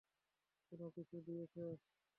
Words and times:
কোন 0.71 0.81
কিছু 0.95 1.15
দিয়েছে? 1.25 1.63